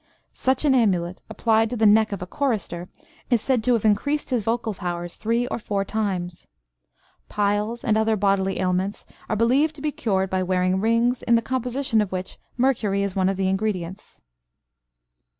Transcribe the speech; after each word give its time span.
Such 0.33 0.65
an 0.65 0.73
amulet, 0.73 1.21
applied 1.29 1.69
to 1.69 1.77
the 1.77 1.85
neck 1.85 2.11
of 2.11 2.23
a 2.23 2.25
chorister, 2.25 2.89
is 3.29 3.39
said 3.39 3.63
to 3.63 3.73
have 3.73 3.85
increased 3.85 4.31
his 4.31 4.41
vocal 4.41 4.73
powers 4.73 5.15
three 5.15 5.45
or 5.49 5.59
four 5.59 5.85
times. 5.85 6.47
Piles, 7.29 7.83
and 7.83 7.95
other 7.95 8.15
bodily 8.15 8.59
ailments, 8.59 9.05
are 9.29 9.35
believed 9.35 9.75
to 9.75 9.81
be 9.83 9.91
cured 9.91 10.31
by 10.31 10.41
wearing 10.41 10.81
rings, 10.81 11.21
in 11.21 11.35
the 11.35 11.41
composition 11.43 12.01
of 12.01 12.11
which 12.11 12.39
mercury 12.57 13.03
is 13.03 13.15
one 13.15 13.29
of 13.29 13.37
the 13.37 13.47
ingredients. 13.47 14.21